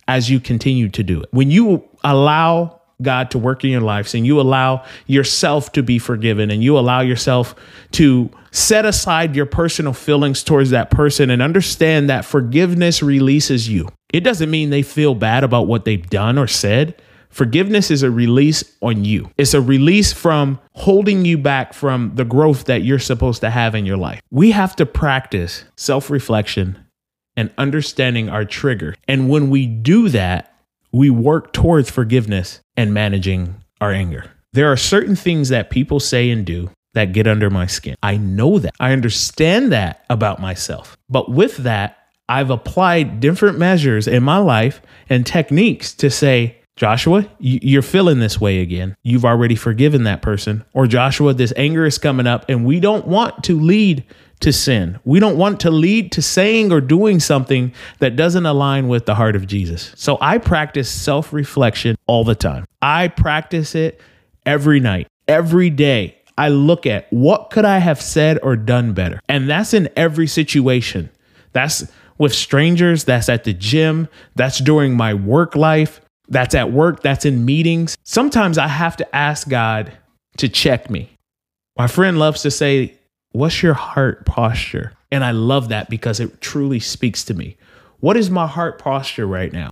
as 0.07 0.29
you 0.29 0.39
continue 0.39 0.87
to 0.89 1.01
do 1.01 1.19
it. 1.19 1.29
When 1.31 1.49
you 1.49 1.83
allow 2.03 2.79
God 3.01 3.31
to 3.31 3.39
work 3.39 3.63
in 3.63 3.71
your 3.71 3.81
lives 3.81 4.13
and 4.13 4.25
you 4.25 4.39
allow 4.39 4.85
yourself 5.07 5.71
to 5.71 5.81
be 5.81 5.97
forgiven 5.97 6.51
and 6.51 6.63
you 6.63 6.77
allow 6.77 7.01
yourself 7.01 7.55
to 7.93 8.29
set 8.51 8.85
aside 8.85 9.35
your 9.35 9.47
personal 9.47 9.93
feelings 9.93 10.43
towards 10.43 10.69
that 10.69 10.91
person 10.91 11.31
and 11.31 11.41
understand 11.41 12.07
that 12.11 12.23
forgiveness 12.23 13.01
releases 13.01 13.67
you. 13.67 13.89
It 14.13 14.21
doesn't 14.21 14.49
mean 14.49 14.69
they 14.69 14.81
feel 14.81 15.15
bad 15.15 15.43
about 15.43 15.67
what 15.67 15.85
they've 15.85 16.09
done 16.09 16.37
or 16.37 16.47
said. 16.47 17.01
Forgiveness 17.29 17.91
is 17.91 18.03
a 18.03 18.09
release 18.09 18.63
on 18.81 19.03
you. 19.03 19.29
It's 19.37 19.53
a 19.53 19.61
release 19.61 20.13
from 20.13 20.59
holding 20.73 21.25
you 21.25 21.37
back 21.37 21.73
from 21.73 22.13
the 22.15 22.25
growth 22.25 22.65
that 22.65 22.83
you're 22.83 22.99
supposed 22.99 23.41
to 23.41 23.49
have 23.49 23.75
in 23.75 23.85
your 23.85 23.97
life. 23.97 24.21
We 24.31 24.51
have 24.51 24.75
to 24.77 24.85
practice 24.85 25.65
self 25.75 26.09
reflection 26.09 26.79
and 27.35 27.53
understanding 27.57 28.29
our 28.29 28.45
trigger. 28.45 28.95
And 29.07 29.29
when 29.29 29.49
we 29.49 29.67
do 29.67 30.09
that, 30.09 30.53
we 30.91 31.09
work 31.09 31.53
towards 31.53 31.91
forgiveness 31.91 32.61
and 32.75 32.93
managing 32.93 33.55
our 33.79 33.91
anger. 33.91 34.31
There 34.53 34.71
are 34.71 34.77
certain 34.77 35.15
things 35.15 35.49
that 35.49 35.69
people 35.69 35.99
say 35.99 36.31
and 36.31 36.45
do 36.45 36.71
that 36.93 37.13
get 37.13 37.27
under 37.27 37.49
my 37.51 37.67
skin. 37.67 37.95
I 38.01 38.17
know 38.17 38.57
that. 38.57 38.73
I 38.79 38.91
understand 38.91 39.71
that 39.71 40.03
about 40.09 40.41
myself. 40.41 40.97
But 41.09 41.29
with 41.31 41.57
that, 41.57 42.06
I've 42.29 42.49
applied 42.49 43.19
different 43.19 43.57
measures 43.57 44.07
in 44.07 44.23
my 44.23 44.37
life 44.37 44.81
and 45.09 45.25
techniques 45.25 45.93
to 45.95 46.09
say, 46.09 46.57
Joshua, 46.75 47.27
you're 47.39 47.81
feeling 47.81 48.19
this 48.19 48.39
way 48.39 48.59
again. 48.59 48.95
You've 49.01 49.25
already 49.25 49.55
forgiven 49.55 50.03
that 50.03 50.21
person. 50.21 50.63
Or 50.73 50.85
Joshua, 50.85 51.33
this 51.33 51.51
anger 51.57 51.85
is 51.85 51.97
coming 51.97 52.27
up 52.27 52.45
and 52.47 52.65
we 52.65 52.79
don't 52.79 53.07
want 53.07 53.43
to 53.45 53.59
lead 53.59 54.05
to 54.41 54.53
sin. 54.53 54.99
We 55.03 55.19
don't 55.19 55.37
want 55.37 55.59
to 55.61 55.71
lead 55.71 56.11
to 56.13 56.21
saying 56.21 56.71
or 56.71 56.79
doing 56.79 57.19
something 57.19 57.73
that 57.97 58.15
doesn't 58.15 58.45
align 58.45 58.87
with 58.87 59.07
the 59.07 59.15
heart 59.15 59.35
of 59.35 59.47
Jesus. 59.47 59.91
So 59.95 60.19
I 60.21 60.37
practice 60.37 60.87
self 60.89 61.33
reflection 61.33 61.95
all 62.05 62.23
the 62.23 62.35
time. 62.35 62.65
I 62.79 63.07
practice 63.07 63.73
it 63.73 63.99
every 64.45 64.79
night, 64.79 65.07
every 65.27 65.71
day. 65.71 66.19
I 66.37 66.49
look 66.49 66.85
at 66.85 67.11
what 67.11 67.49
could 67.49 67.65
I 67.65 67.79
have 67.79 67.99
said 67.99 68.37
or 68.43 68.55
done 68.55 68.93
better. 68.93 69.19
And 69.27 69.49
that's 69.49 69.73
in 69.73 69.89
every 69.95 70.27
situation. 70.27 71.09
That's 71.53 71.91
with 72.17 72.33
strangers, 72.33 73.03
that's 73.03 73.29
at 73.29 73.43
the 73.43 73.53
gym, 73.53 74.07
that's 74.35 74.59
during 74.59 74.95
my 74.95 75.13
work 75.13 75.55
life, 75.55 76.01
that's 76.27 76.55
at 76.55 76.71
work, 76.71 77.01
that's 77.01 77.25
in 77.25 77.45
meetings. 77.45 77.97
Sometimes 78.03 78.57
I 78.57 78.67
have 78.67 78.97
to 78.97 79.15
ask 79.15 79.47
God 79.47 79.91
to 80.37 80.49
check 80.49 80.89
me. 80.89 81.09
My 81.77 81.87
friend 81.87 82.19
loves 82.19 82.41
to 82.41 82.51
say, 82.51 82.93
What's 83.31 83.61
your 83.61 83.75
heart 83.75 84.25
posture? 84.25 84.93
And 85.11 85.23
I 85.23 85.31
love 85.31 85.69
that 85.69 85.89
because 85.89 86.19
it 86.19 86.41
truly 86.41 86.79
speaks 86.79 87.23
to 87.25 87.33
me. 87.33 87.57
What 87.99 88.17
is 88.17 88.29
my 88.29 88.47
heart 88.47 88.79
posture 88.79 89.27
right 89.27 89.51
now? 89.51 89.69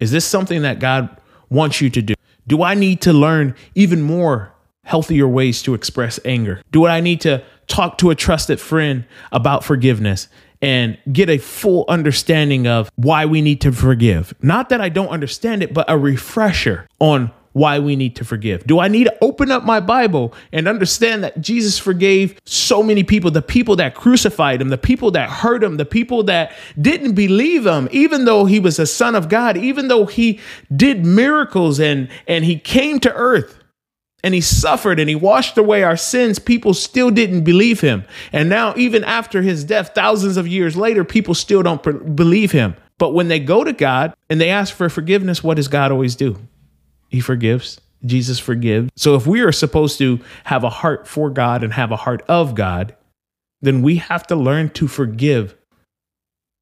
Is 0.00 0.10
this 0.10 0.24
something 0.24 0.62
that 0.62 0.80
God 0.80 1.20
wants 1.48 1.80
you 1.80 1.90
to 1.90 2.02
do? 2.02 2.14
Do 2.46 2.62
I 2.62 2.74
need 2.74 3.00
to 3.02 3.12
learn 3.12 3.54
even 3.74 4.02
more 4.02 4.52
healthier 4.84 5.26
ways 5.26 5.62
to 5.62 5.74
express 5.74 6.20
anger? 6.24 6.62
Do 6.70 6.86
I 6.86 7.00
need 7.00 7.20
to 7.22 7.42
talk 7.66 7.98
to 7.98 8.10
a 8.10 8.14
trusted 8.14 8.60
friend 8.60 9.04
about 9.32 9.64
forgiveness 9.64 10.28
and 10.60 10.98
get 11.12 11.28
a 11.28 11.38
full 11.38 11.84
understanding 11.88 12.66
of 12.66 12.90
why 12.96 13.26
we 13.26 13.42
need 13.42 13.60
to 13.62 13.72
forgive? 13.72 14.34
Not 14.42 14.68
that 14.70 14.80
I 14.80 14.88
don't 14.88 15.08
understand 15.08 15.62
it, 15.62 15.74
but 15.74 15.88
a 15.88 15.98
refresher 15.98 16.86
on 16.98 17.30
why 17.56 17.78
we 17.78 17.96
need 17.96 18.14
to 18.16 18.22
forgive? 18.22 18.66
Do 18.66 18.80
I 18.80 18.88
need 18.88 19.04
to 19.04 19.16
open 19.22 19.50
up 19.50 19.64
my 19.64 19.80
Bible 19.80 20.34
and 20.52 20.68
understand 20.68 21.24
that 21.24 21.40
Jesus 21.40 21.78
forgave 21.78 22.38
so 22.44 22.82
many 22.82 23.02
people, 23.02 23.30
the 23.30 23.40
people 23.40 23.76
that 23.76 23.94
crucified 23.94 24.60
him, 24.60 24.68
the 24.68 24.76
people 24.76 25.10
that 25.12 25.30
hurt 25.30 25.64
him, 25.64 25.78
the 25.78 25.86
people 25.86 26.22
that 26.24 26.52
didn't 26.78 27.14
believe 27.14 27.64
him, 27.64 27.88
even 27.92 28.26
though 28.26 28.44
he 28.44 28.60
was 28.60 28.78
a 28.78 28.84
son 28.84 29.14
of 29.14 29.30
God, 29.30 29.56
even 29.56 29.88
though 29.88 30.04
he 30.04 30.38
did 30.74 31.06
miracles 31.06 31.80
and 31.80 32.10
and 32.28 32.44
he 32.44 32.58
came 32.58 33.00
to 33.00 33.14
earth 33.14 33.58
and 34.26 34.34
he 34.34 34.40
suffered 34.40 34.98
and 34.98 35.08
he 35.08 35.14
washed 35.14 35.56
away 35.56 35.84
our 35.84 35.96
sins, 35.96 36.40
people 36.40 36.74
still 36.74 37.12
didn't 37.12 37.44
believe 37.44 37.80
him. 37.80 38.04
And 38.32 38.48
now, 38.48 38.74
even 38.76 39.04
after 39.04 39.40
his 39.40 39.62
death, 39.62 39.92
thousands 39.94 40.36
of 40.36 40.48
years 40.48 40.76
later, 40.76 41.04
people 41.04 41.32
still 41.32 41.62
don't 41.62 42.16
believe 42.16 42.50
him. 42.50 42.74
But 42.98 43.14
when 43.14 43.28
they 43.28 43.38
go 43.38 43.62
to 43.62 43.72
God 43.72 44.16
and 44.28 44.40
they 44.40 44.50
ask 44.50 44.74
for 44.74 44.88
forgiveness, 44.88 45.44
what 45.44 45.54
does 45.54 45.68
God 45.68 45.92
always 45.92 46.16
do? 46.16 46.40
He 47.08 47.20
forgives. 47.20 47.80
Jesus 48.04 48.40
forgives. 48.40 48.90
So 48.96 49.14
if 49.14 49.28
we 49.28 49.42
are 49.42 49.52
supposed 49.52 49.96
to 49.98 50.18
have 50.42 50.64
a 50.64 50.70
heart 50.70 51.06
for 51.06 51.30
God 51.30 51.62
and 51.62 51.72
have 51.74 51.92
a 51.92 51.96
heart 51.96 52.22
of 52.26 52.56
God, 52.56 52.96
then 53.60 53.80
we 53.80 53.98
have 53.98 54.26
to 54.26 54.34
learn 54.34 54.70
to 54.70 54.88
forgive 54.88 55.54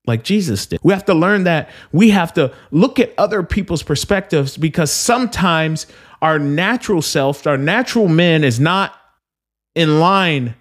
like 0.07 0.23
Jesus 0.23 0.67
did. 0.67 0.81
We 0.83 0.93
have 0.93 1.07
to 1.07 1.15
learn 1.15 1.45
that 1.45 1.71
we 1.93 2.11
have 2.11 2.35
to 2.35 2.53
look 2.71 3.01
at 3.01 3.15
other 3.17 3.43
people's 3.43 3.83
perspectives 3.83 4.59
because 4.59 4.91
sometimes 4.93 5.87
our 6.25 6.39
natural 6.39 7.03
self, 7.03 7.47
our 7.47 7.59
natural 7.59 8.09
man 8.09 8.45
is 8.45 8.59
not 8.59 8.99
in 9.75 10.01
line 10.01 10.55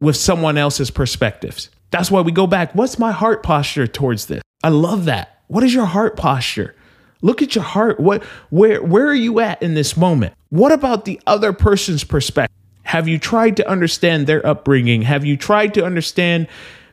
with 0.00 0.14
someone 0.14 0.58
else's 0.58 0.90
perspectives. 0.90 1.70
That's 1.90 2.10
why 2.10 2.20
we 2.20 2.30
go 2.30 2.46
back. 2.46 2.74
What's 2.74 2.98
my 2.98 3.10
heart 3.10 3.42
posture 3.42 3.86
towards 3.86 4.26
this? 4.26 4.42
I 4.62 4.68
love 4.68 5.06
that. 5.06 5.40
What 5.46 5.64
is 5.64 5.72
your 5.72 5.86
heart 5.86 6.18
posture? 6.18 6.74
Look 7.22 7.40
at 7.40 7.54
your 7.54 7.64
heart. 7.64 7.98
What 7.98 8.22
where 8.50 8.82
where 8.82 9.06
are 9.06 9.14
you 9.14 9.40
at 9.40 9.62
in 9.62 9.72
this 9.72 9.96
moment? 9.96 10.34
What 10.50 10.72
about 10.72 11.06
the 11.06 11.18
other 11.26 11.54
person's 11.54 12.04
perspective? 12.04 12.54
Have 12.82 13.08
you 13.08 13.18
tried 13.18 13.56
to 13.56 13.66
understand 13.66 14.26
their 14.26 14.46
upbringing? 14.46 15.00
Have 15.02 15.24
you 15.24 15.38
tried 15.38 15.72
to 15.74 15.86
understand 15.86 16.48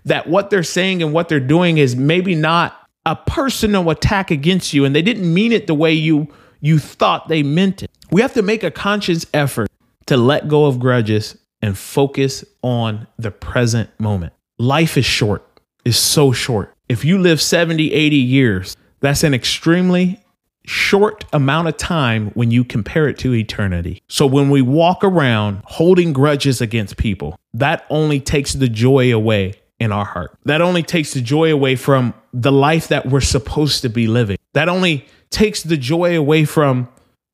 that 0.06 0.30
what 0.30 0.50
they're 0.50 0.64
saying 0.64 1.04
and 1.04 1.12
what 1.12 1.28
they're 1.28 1.42
doing 1.42 1.80
is 1.80 1.98
maybe 1.98 2.34
not 2.34 2.80
a 3.06 3.18
personal 3.18 3.90
attack 3.90 4.32
against 4.32 4.74
you 4.74 4.86
and 4.86 4.96
they 4.96 5.02
didn't 5.02 5.32
mean 5.34 5.52
it 5.52 5.68
the 5.68 5.76
way 5.76 5.92
you 5.92 6.30
you 6.64 6.80
thought 6.80 7.28
they 7.28 7.44
meant 7.44 7.84
it. 7.84 7.92
We 8.10 8.22
have 8.22 8.34
to 8.34 8.42
make 8.42 8.64
a 8.64 8.72
conscious 8.72 9.26
effort 9.34 9.70
to 10.06 10.16
let 10.16 10.48
go 10.48 10.66
of 10.66 10.80
grudges 10.80 11.38
and 11.62 11.78
focus 11.78 12.46
on 12.62 13.06
the 13.20 13.32
present 13.32 13.90
moment. 14.00 14.34
Life 14.58 14.98
is 14.98 15.06
short. 15.06 15.46
Is 15.84 15.98
so 15.98 16.32
short. 16.32 16.74
If 16.88 17.04
you 17.04 17.20
live 17.20 17.42
70, 17.42 17.92
80 17.92 18.16
years, 18.16 18.78
that's 19.02 19.24
an 19.24 19.34
extremely 19.34 20.24
short 20.66 21.26
amount 21.34 21.68
of 21.68 21.76
time 21.76 22.32
when 22.36 22.50
you 22.52 22.64
compare 22.64 23.10
it 23.10 23.18
to 23.18 23.34
eternity. 23.34 24.02
So 24.08 24.26
when 24.26 24.50
we 24.50 24.62
walk 24.62 25.04
around 25.04 25.62
holding 25.66 26.14
grudges 26.14 26.62
against 26.62 26.96
people, 26.96 27.38
that 27.54 27.86
only 27.90 28.22
takes 28.22 28.54
the 28.54 28.70
joy 28.70 29.14
away 29.14 29.56
in 29.82 29.92
our 29.92 30.06
heart. 30.06 30.38
That 30.46 30.62
only 30.62 30.84
takes 30.84 31.14
the 31.14 31.20
joy 31.20 31.52
away 31.52 31.76
from 31.76 32.14
the 32.34 32.54
life 32.54 32.88
that 32.88 33.08
we're 33.08 33.20
supposed 33.20 33.82
to 33.82 33.90
be 33.90 34.08
living. 34.08 34.38
That 34.54 34.70
only 34.70 35.06
takes 35.34 35.64
the 35.64 35.78
joy 35.78 36.18
away 36.18 36.46
from 36.46 36.88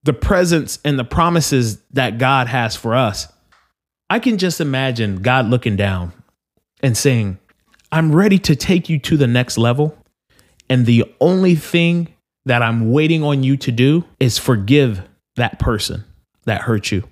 the 0.03 0.13
presence 0.13 0.79
and 0.84 0.98
the 0.98 1.03
promises 1.03 1.82
that 1.91 2.18
God 2.18 2.48
has 2.48 2.75
for 2.75 2.96
us. 2.96 3.32
I 4.10 4.20
can 4.20 4.38
just 4.38 4.60
imagine 4.60 5.22
God 5.22 5.46
looking 5.48 5.75
down 5.75 6.13
and 6.82 6.98
saying, 6.98 7.38
I'm 7.91 8.15
ready 8.15 8.39
to 8.39 8.56
take 8.56 8.89
you 8.89 8.98
to 9.00 9.18
the 9.18 9.27
next 9.27 9.58
level. 9.58 9.98
And 10.70 10.86
the 10.86 11.06
only 11.20 11.56
thing 11.56 12.08
that 12.46 12.62
I'm 12.62 12.91
waiting 12.91 13.24
on 13.24 13.44
you 13.44 13.58
to 13.58 13.72
do 13.72 14.06
is 14.20 14.38
forgive 14.38 15.01
that 15.36 15.60
person 15.60 16.06
that 16.46 16.62
hurt 16.62 16.91
you. 16.91 17.03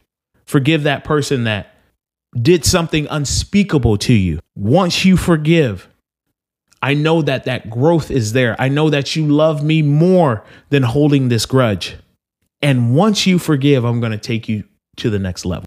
Forgive 0.45 0.83
that 0.83 1.03
person 1.03 1.43
that 1.43 1.75
did 2.41 2.65
something 2.65 3.07
unspeakable 3.09 3.97
to 3.97 4.13
you. 4.13 4.39
Once 4.55 5.05
you 5.05 5.17
forgive, 5.17 5.89
I 6.87 6.93
know 6.93 7.21
that 7.21 7.43
that 7.43 7.69
growth 7.69 8.09
is 8.09 8.31
there. 8.31 8.55
I 8.57 8.69
know 8.69 8.89
that 8.89 9.13
you 9.13 9.27
love 9.27 9.61
me 9.61 9.81
more 9.81 10.45
than 10.69 10.83
holding 10.83 11.27
this 11.27 11.45
grudge. 11.45 11.97
And 12.61 12.95
once 12.95 13.27
you 13.27 13.39
forgive, 13.39 13.83
I'm 13.83 13.99
going 13.99 14.13
to 14.13 14.17
take 14.17 14.47
you 14.47 14.63
to 14.95 15.09
the 15.09 15.19
next 15.19 15.43
level. 15.43 15.65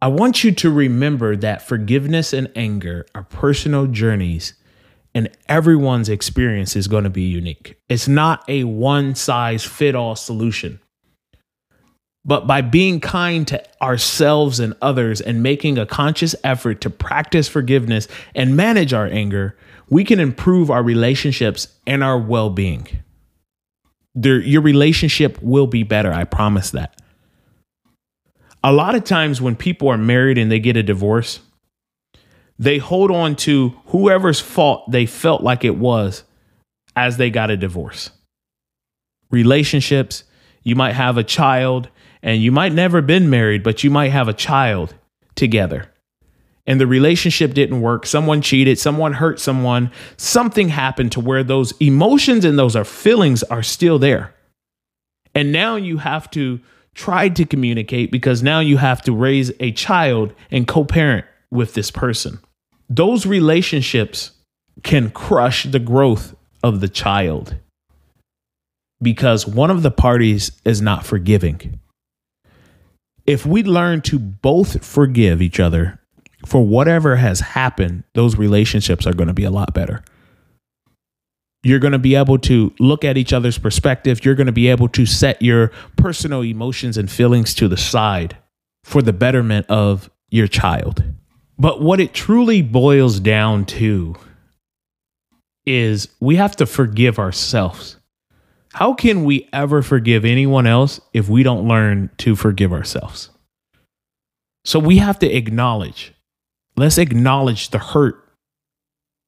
I 0.00 0.08
want 0.08 0.42
you 0.42 0.52
to 0.52 0.70
remember 0.70 1.36
that 1.36 1.68
forgiveness 1.68 2.32
and 2.32 2.50
anger 2.56 3.04
are 3.14 3.24
personal 3.24 3.88
journeys 3.88 4.54
and 5.14 5.28
everyone's 5.50 6.08
experience 6.08 6.76
is 6.76 6.88
going 6.88 7.04
to 7.04 7.10
be 7.10 7.24
unique. 7.24 7.76
It's 7.90 8.08
not 8.08 8.42
a 8.48 8.64
one 8.64 9.16
size 9.16 9.64
fit 9.64 9.94
all 9.94 10.16
solution. 10.16 10.80
But 12.24 12.46
by 12.46 12.62
being 12.62 13.00
kind 13.00 13.46
to 13.48 13.62
ourselves 13.82 14.60
and 14.60 14.74
others 14.80 15.20
and 15.20 15.42
making 15.42 15.76
a 15.76 15.84
conscious 15.84 16.34
effort 16.42 16.80
to 16.80 16.88
practice 16.88 17.48
forgiveness 17.48 18.08
and 18.34 18.56
manage 18.56 18.94
our 18.94 19.06
anger, 19.06 19.58
we 19.88 20.04
can 20.04 20.20
improve 20.20 20.70
our 20.70 20.82
relationships 20.82 21.68
and 21.86 22.02
our 22.02 22.18
well 22.18 22.50
being. 22.50 22.88
Your 24.14 24.62
relationship 24.62 25.40
will 25.42 25.66
be 25.66 25.82
better. 25.82 26.12
I 26.12 26.24
promise 26.24 26.70
that. 26.70 27.00
A 28.64 28.72
lot 28.72 28.94
of 28.94 29.04
times 29.04 29.40
when 29.40 29.54
people 29.54 29.88
are 29.88 29.98
married 29.98 30.38
and 30.38 30.50
they 30.50 30.58
get 30.58 30.76
a 30.76 30.82
divorce, 30.82 31.40
they 32.58 32.78
hold 32.78 33.10
on 33.10 33.36
to 33.36 33.74
whoever's 33.86 34.40
fault 34.40 34.90
they 34.90 35.06
felt 35.06 35.42
like 35.42 35.64
it 35.64 35.76
was 35.76 36.24
as 36.96 37.18
they 37.18 37.30
got 37.30 37.50
a 37.50 37.56
divorce. 37.56 38.10
Relationships, 39.30 40.24
you 40.62 40.74
might 40.74 40.94
have 40.94 41.18
a 41.18 41.22
child 41.22 41.88
and 42.22 42.42
you 42.42 42.50
might 42.50 42.72
never 42.72 43.02
been 43.02 43.28
married, 43.28 43.62
but 43.62 43.84
you 43.84 43.90
might 43.90 44.10
have 44.10 44.28
a 44.28 44.32
child 44.32 44.94
together. 45.34 45.92
And 46.66 46.80
the 46.80 46.86
relationship 46.86 47.54
didn't 47.54 47.80
work. 47.80 48.06
Someone 48.06 48.42
cheated, 48.42 48.78
someone 48.78 49.12
hurt 49.14 49.38
someone, 49.38 49.90
something 50.16 50.68
happened 50.68 51.12
to 51.12 51.20
where 51.20 51.44
those 51.44 51.72
emotions 51.80 52.44
and 52.44 52.58
those 52.58 52.74
are 52.74 52.84
feelings 52.84 53.42
are 53.44 53.62
still 53.62 53.98
there. 53.98 54.34
And 55.34 55.52
now 55.52 55.76
you 55.76 55.98
have 55.98 56.30
to 56.32 56.60
try 56.94 57.28
to 57.28 57.44
communicate 57.44 58.10
because 58.10 58.42
now 58.42 58.60
you 58.60 58.78
have 58.78 59.02
to 59.02 59.12
raise 59.12 59.52
a 59.60 59.70
child 59.72 60.32
and 60.50 60.66
co-parent 60.66 61.26
with 61.50 61.74
this 61.74 61.90
person 61.90 62.40
those 62.88 63.26
relationships 63.26 64.32
can 64.82 65.10
crush 65.10 65.64
the 65.64 65.78
growth 65.78 66.34
of 66.62 66.80
the 66.80 66.88
child 66.88 67.56
because 69.02 69.46
one 69.46 69.70
of 69.70 69.82
the 69.82 69.90
parties 69.90 70.52
is 70.64 70.80
not 70.80 71.04
forgiving. 71.04 71.80
If 73.26 73.44
we 73.44 73.62
learn 73.62 74.02
to 74.02 74.18
both 74.18 74.84
forgive 74.84 75.42
each 75.42 75.58
other 75.58 75.98
for 76.46 76.64
whatever 76.64 77.16
has 77.16 77.40
happened, 77.40 78.04
those 78.14 78.36
relationships 78.36 79.06
are 79.06 79.12
going 79.12 79.28
to 79.28 79.34
be 79.34 79.44
a 79.44 79.50
lot 79.50 79.74
better. 79.74 80.04
You're 81.62 81.80
going 81.80 81.92
to 81.92 81.98
be 81.98 82.14
able 82.14 82.38
to 82.40 82.72
look 82.78 83.04
at 83.04 83.16
each 83.16 83.32
other's 83.32 83.58
perspective. 83.58 84.24
You're 84.24 84.36
going 84.36 84.46
to 84.46 84.52
be 84.52 84.68
able 84.68 84.88
to 84.90 85.04
set 85.04 85.42
your 85.42 85.72
personal 85.96 86.42
emotions 86.42 86.96
and 86.96 87.10
feelings 87.10 87.54
to 87.54 87.66
the 87.66 87.76
side 87.76 88.36
for 88.84 89.02
the 89.02 89.12
betterment 89.12 89.66
of 89.68 90.08
your 90.30 90.46
child. 90.46 91.02
But 91.58 91.80
what 91.80 92.00
it 92.00 92.14
truly 92.14 92.62
boils 92.62 93.18
down 93.18 93.64
to 93.66 94.14
is 95.64 96.08
we 96.20 96.36
have 96.36 96.54
to 96.56 96.66
forgive 96.66 97.18
ourselves. 97.18 97.96
How 98.72 98.94
can 98.94 99.24
we 99.24 99.48
ever 99.52 99.82
forgive 99.82 100.24
anyone 100.24 100.66
else 100.66 101.00
if 101.12 101.28
we 101.28 101.42
don't 101.42 101.66
learn 101.66 102.10
to 102.18 102.36
forgive 102.36 102.72
ourselves? 102.72 103.30
So 104.64 104.78
we 104.78 104.98
have 104.98 105.18
to 105.20 105.32
acknowledge, 105.32 106.12
let's 106.76 106.98
acknowledge 106.98 107.70
the 107.70 107.78
hurt 107.78 108.22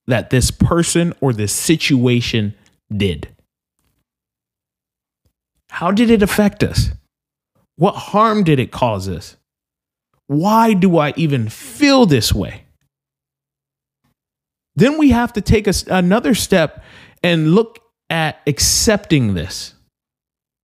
that 0.07 0.31
this 0.31 0.51
person 0.51 1.13
or 1.21 1.33
this 1.33 1.53
situation 1.53 2.55
did. 2.95 3.29
How 5.71 5.91
did 5.91 6.11
it 6.11 6.23
affect 6.23 6.63
us? 6.65 6.91
What 7.77 7.95
harm 7.95 8.43
did 8.43 8.59
it 8.59 8.73
cause 8.73 9.09
us? 9.09 9.37
Why 10.27 10.75
do 10.75 10.99
I 10.99 11.13
even 11.17 11.49
feel 11.49 12.07
this 12.07 12.33
way? 12.33 12.65
Then 14.77 14.99
we 14.99 15.11
have 15.11 15.33
to 15.35 15.41
take 15.41 15.67
a, 15.67 15.75
another 15.89 16.35
step 16.35 16.83
and 17.23 17.53
look 17.53 17.81
at 18.11 18.41
accepting 18.47 19.35
this. 19.35 19.75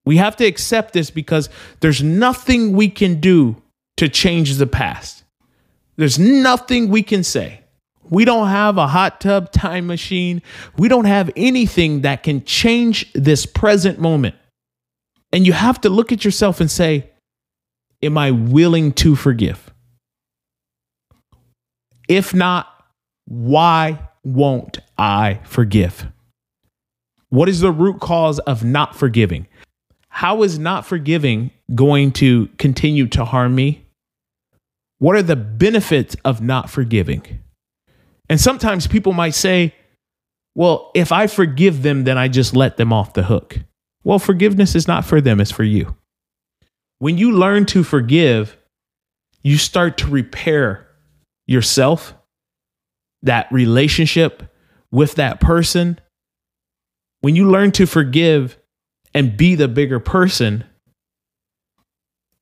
We 0.06 0.18
have 0.18 0.36
to 0.36 0.44
accept 0.44 0.92
this 0.92 1.10
because 1.10 1.48
there's 1.80 2.02
nothing 2.02 2.72
we 2.72 2.88
can 2.88 3.20
do 3.20 3.60
to 3.96 4.08
change 4.08 4.56
the 4.56 4.66
past. 4.66 5.23
There's 5.96 6.18
nothing 6.18 6.88
we 6.88 7.02
can 7.02 7.22
say. 7.22 7.60
We 8.10 8.24
don't 8.24 8.48
have 8.48 8.76
a 8.76 8.86
hot 8.86 9.20
tub 9.20 9.50
time 9.50 9.86
machine. 9.86 10.42
We 10.76 10.88
don't 10.88 11.06
have 11.06 11.30
anything 11.36 12.02
that 12.02 12.22
can 12.22 12.44
change 12.44 13.10
this 13.14 13.46
present 13.46 13.98
moment. 13.98 14.34
And 15.32 15.46
you 15.46 15.52
have 15.52 15.80
to 15.80 15.88
look 15.88 16.12
at 16.12 16.24
yourself 16.24 16.60
and 16.60 16.70
say, 16.70 17.10
am 18.02 18.18
I 18.18 18.30
willing 18.30 18.92
to 18.94 19.16
forgive? 19.16 19.72
If 22.08 22.34
not, 22.34 22.68
why 23.24 24.08
won't 24.22 24.78
I 24.98 25.40
forgive? 25.44 26.06
What 27.30 27.48
is 27.48 27.60
the 27.60 27.72
root 27.72 28.00
cause 28.00 28.38
of 28.40 28.62
not 28.62 28.94
forgiving? 28.94 29.48
How 30.08 30.42
is 30.42 30.58
not 30.58 30.86
forgiving 30.86 31.50
going 31.74 32.12
to 32.12 32.48
continue 32.58 33.08
to 33.08 33.24
harm 33.24 33.54
me? 33.54 33.83
What 34.98 35.16
are 35.16 35.22
the 35.22 35.36
benefits 35.36 36.16
of 36.24 36.40
not 36.40 36.70
forgiving? 36.70 37.40
And 38.28 38.40
sometimes 38.40 38.86
people 38.86 39.12
might 39.12 39.34
say, 39.34 39.74
well, 40.54 40.90
if 40.94 41.12
I 41.12 41.26
forgive 41.26 41.82
them, 41.82 42.04
then 42.04 42.16
I 42.16 42.28
just 42.28 42.54
let 42.54 42.76
them 42.76 42.92
off 42.92 43.14
the 43.14 43.24
hook. 43.24 43.58
Well, 44.04 44.18
forgiveness 44.18 44.74
is 44.74 44.86
not 44.86 45.04
for 45.04 45.20
them, 45.20 45.40
it's 45.40 45.50
for 45.50 45.64
you. 45.64 45.96
When 46.98 47.18
you 47.18 47.32
learn 47.32 47.66
to 47.66 47.82
forgive, 47.82 48.56
you 49.42 49.58
start 49.58 49.98
to 49.98 50.06
repair 50.06 50.86
yourself, 51.46 52.14
that 53.22 53.50
relationship 53.50 54.42
with 54.90 55.16
that 55.16 55.40
person. 55.40 55.98
When 57.20 57.36
you 57.36 57.50
learn 57.50 57.72
to 57.72 57.86
forgive 57.86 58.56
and 59.12 59.36
be 59.36 59.54
the 59.54 59.68
bigger 59.68 59.98
person, 59.98 60.64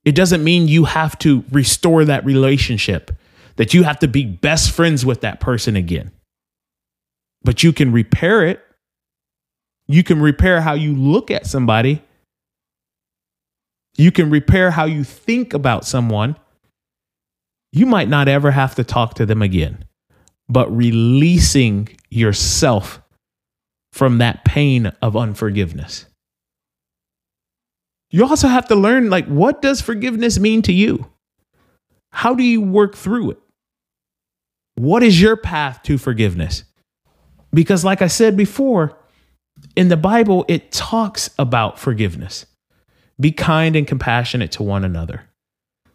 it 0.04 0.14
doesn't 0.14 0.42
mean 0.42 0.68
you 0.68 0.84
have 0.84 1.18
to 1.18 1.44
restore 1.50 2.04
that 2.04 2.24
relationship, 2.24 3.12
that 3.56 3.72
you 3.74 3.84
have 3.84 3.98
to 4.00 4.08
be 4.08 4.24
best 4.24 4.70
friends 4.70 5.06
with 5.06 5.20
that 5.20 5.40
person 5.40 5.76
again. 5.76 6.10
But 7.44 7.62
you 7.62 7.72
can 7.72 7.92
repair 7.92 8.44
it. 8.46 8.60
You 9.88 10.02
can 10.02 10.20
repair 10.20 10.60
how 10.60 10.74
you 10.74 10.94
look 10.94 11.30
at 11.30 11.46
somebody. 11.46 12.02
You 13.96 14.10
can 14.10 14.30
repair 14.30 14.70
how 14.70 14.84
you 14.86 15.04
think 15.04 15.54
about 15.54 15.84
someone. 15.84 16.36
You 17.72 17.86
might 17.86 18.08
not 18.08 18.28
ever 18.28 18.50
have 18.50 18.74
to 18.76 18.84
talk 18.84 19.14
to 19.14 19.26
them 19.26 19.42
again, 19.42 19.84
but 20.48 20.74
releasing 20.74 21.88
yourself 22.10 23.00
from 23.92 24.18
that 24.18 24.44
pain 24.44 24.86
of 25.02 25.16
unforgiveness. 25.16 26.06
You 28.12 28.26
also 28.26 28.46
have 28.46 28.68
to 28.68 28.76
learn 28.76 29.08
like 29.10 29.26
what 29.26 29.62
does 29.62 29.80
forgiveness 29.80 30.38
mean 30.38 30.62
to 30.62 30.72
you? 30.72 31.10
How 32.12 32.34
do 32.34 32.42
you 32.42 32.60
work 32.60 32.94
through 32.94 33.32
it? 33.32 33.38
What 34.74 35.02
is 35.02 35.20
your 35.20 35.36
path 35.36 35.82
to 35.84 35.96
forgiveness? 35.96 36.64
Because 37.52 37.84
like 37.84 38.02
I 38.02 38.06
said 38.06 38.36
before, 38.36 38.98
in 39.76 39.88
the 39.88 39.96
Bible 39.96 40.44
it 40.46 40.70
talks 40.72 41.30
about 41.38 41.78
forgiveness. 41.78 42.44
Be 43.18 43.32
kind 43.32 43.76
and 43.76 43.86
compassionate 43.86 44.52
to 44.52 44.62
one 44.62 44.84
another, 44.84 45.22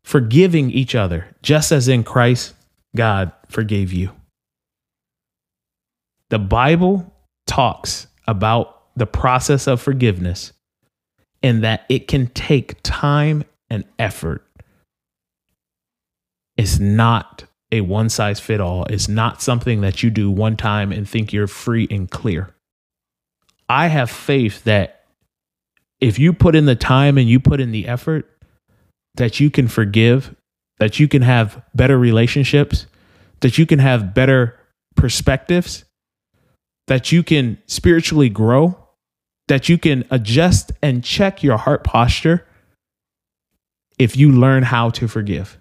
forgiving 0.03 0.71
each 0.71 0.95
other, 0.95 1.35
just 1.43 1.71
as 1.71 1.87
in 1.87 2.03
Christ 2.03 2.55
God 2.95 3.31
forgave 3.47 3.93
you. 3.93 4.11
The 6.29 6.39
Bible 6.39 7.13
talks 7.45 8.07
about 8.27 8.95
the 8.95 9.05
process 9.05 9.67
of 9.67 9.81
forgiveness 9.81 10.51
and 11.43 11.63
that 11.63 11.85
it 11.89 12.07
can 12.07 12.27
take 12.27 12.81
time 12.83 13.43
and 13.69 13.85
effort. 13.99 14.43
It's 16.57 16.79
not 16.79 17.45
a 17.71 17.81
one 17.81 18.09
size 18.09 18.39
fit 18.39 18.61
all. 18.61 18.85
It's 18.85 19.07
not 19.07 19.41
something 19.41 19.81
that 19.81 20.01
you 20.01 20.09
do 20.09 20.31
one 20.31 20.57
time 20.57 20.91
and 20.91 21.07
think 21.07 21.33
you're 21.33 21.47
free 21.47 21.87
and 21.91 22.09
clear. 22.09 22.55
I 23.69 23.87
have 23.87 24.09
faith 24.09 24.63
that 24.63 25.05
if 25.99 26.17
you 26.17 26.33
put 26.33 26.55
in 26.55 26.65
the 26.65 26.75
time 26.75 27.17
and 27.17 27.27
you 27.27 27.39
put 27.39 27.59
in 27.59 27.71
the 27.71 27.87
effort, 27.87 28.29
that 29.15 29.39
you 29.39 29.49
can 29.49 29.67
forgive, 29.67 30.35
that 30.79 30.99
you 30.99 31.07
can 31.07 31.23
have 31.23 31.61
better 31.75 31.97
relationships, 31.97 32.85
that 33.41 33.57
you 33.57 33.65
can 33.65 33.79
have 33.79 34.13
better 34.13 34.57
perspectives, 34.95 35.85
that 36.87 37.11
you 37.11 37.23
can 37.23 37.57
spiritually 37.65 38.29
grow, 38.29 38.86
that 39.47 39.69
you 39.69 39.77
can 39.77 40.05
adjust 40.11 40.71
and 40.81 41.03
check 41.03 41.43
your 41.43 41.57
heart 41.57 41.83
posture 41.83 42.45
if 43.97 44.15
you 44.15 44.31
learn 44.31 44.63
how 44.63 44.89
to 44.91 45.07
forgive. 45.07 45.57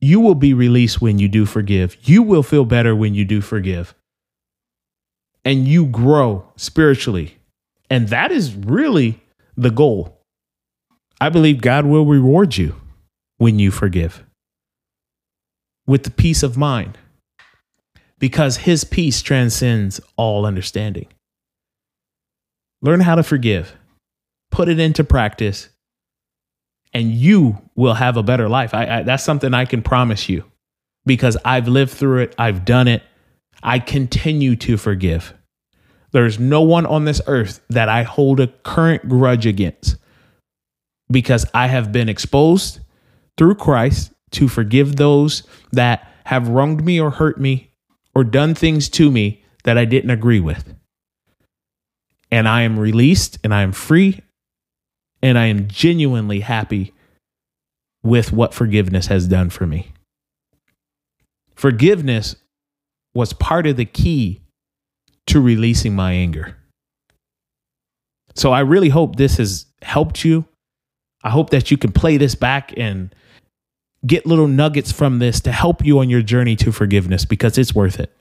You 0.00 0.20
will 0.20 0.34
be 0.34 0.54
released 0.54 1.00
when 1.00 1.18
you 1.18 1.28
do 1.28 1.46
forgive. 1.46 1.96
You 2.02 2.22
will 2.22 2.42
feel 2.42 2.64
better 2.64 2.94
when 2.94 3.14
you 3.14 3.24
do 3.24 3.40
forgive. 3.40 3.94
And 5.44 5.66
you 5.66 5.86
grow 5.86 6.50
spiritually. 6.56 7.36
And 7.88 8.08
that 8.08 8.32
is 8.32 8.54
really 8.54 9.20
the 9.56 9.70
goal. 9.70 10.20
I 11.20 11.28
believe 11.28 11.60
God 11.60 11.86
will 11.86 12.04
reward 12.04 12.56
you 12.56 12.74
when 13.38 13.58
you 13.58 13.70
forgive 13.70 14.22
with 15.86 16.02
the 16.02 16.10
peace 16.10 16.42
of 16.42 16.56
mind 16.56 16.98
because 18.18 18.58
his 18.58 18.84
peace 18.84 19.22
transcends 19.22 20.00
all 20.16 20.46
understanding. 20.46 21.06
Learn 22.82 23.00
how 23.00 23.14
to 23.14 23.22
forgive, 23.22 23.74
put 24.50 24.68
it 24.68 24.78
into 24.78 25.04
practice, 25.04 25.70
and 26.92 27.10
you 27.10 27.58
will 27.74 27.94
have 27.94 28.16
a 28.16 28.22
better 28.22 28.48
life. 28.48 28.74
I, 28.74 28.98
I, 28.98 29.02
that's 29.02 29.24
something 29.24 29.54
I 29.54 29.64
can 29.64 29.82
promise 29.82 30.28
you 30.28 30.44
because 31.04 31.36
I've 31.44 31.68
lived 31.68 31.92
through 31.92 32.22
it, 32.22 32.34
I've 32.38 32.64
done 32.64 32.88
it. 32.88 33.02
I 33.62 33.78
continue 33.78 34.56
to 34.56 34.76
forgive. 34.76 35.34
There's 36.12 36.38
no 36.38 36.62
one 36.62 36.86
on 36.86 37.04
this 37.04 37.20
earth 37.26 37.60
that 37.70 37.88
I 37.88 38.02
hold 38.02 38.40
a 38.40 38.48
current 38.48 39.08
grudge 39.08 39.46
against 39.46 39.96
because 41.10 41.46
I 41.54 41.66
have 41.68 41.92
been 41.92 42.08
exposed 42.08 42.80
through 43.36 43.56
Christ 43.56 44.12
to 44.32 44.48
forgive 44.48 44.96
those 44.96 45.42
that 45.72 46.10
have 46.24 46.48
wronged 46.48 46.84
me 46.84 47.00
or 47.00 47.10
hurt 47.10 47.40
me 47.40 47.72
or 48.14 48.24
done 48.24 48.54
things 48.54 48.88
to 48.90 49.10
me 49.10 49.44
that 49.64 49.78
I 49.78 49.84
didn't 49.84 50.10
agree 50.10 50.40
with. 50.40 50.75
And 52.30 52.48
I 52.48 52.62
am 52.62 52.78
released 52.78 53.38
and 53.44 53.54
I 53.54 53.62
am 53.62 53.72
free 53.72 54.20
and 55.22 55.38
I 55.38 55.46
am 55.46 55.68
genuinely 55.68 56.40
happy 56.40 56.92
with 58.02 58.32
what 58.32 58.54
forgiveness 58.54 59.06
has 59.06 59.26
done 59.26 59.50
for 59.50 59.66
me. 59.66 59.92
Forgiveness 61.54 62.36
was 63.14 63.32
part 63.32 63.66
of 63.66 63.76
the 63.76 63.84
key 63.84 64.42
to 65.26 65.40
releasing 65.40 65.94
my 65.94 66.12
anger. 66.12 66.56
So 68.34 68.52
I 68.52 68.60
really 68.60 68.90
hope 68.90 69.16
this 69.16 69.38
has 69.38 69.66
helped 69.82 70.24
you. 70.24 70.44
I 71.24 71.30
hope 71.30 71.50
that 71.50 71.70
you 71.70 71.76
can 71.76 71.92
play 71.92 72.18
this 72.18 72.34
back 72.34 72.72
and 72.76 73.14
get 74.06 74.26
little 74.26 74.46
nuggets 74.46 74.92
from 74.92 75.18
this 75.18 75.40
to 75.40 75.52
help 75.52 75.84
you 75.84 75.98
on 75.98 76.10
your 76.10 76.22
journey 76.22 76.54
to 76.56 76.70
forgiveness 76.70 77.24
because 77.24 77.58
it's 77.58 77.74
worth 77.74 77.98
it. 77.98 78.12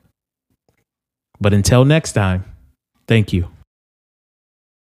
But 1.40 1.54
until 1.54 1.86
next 1.86 2.14
time, 2.14 2.46
thank 3.08 3.34
you. 3.34 3.50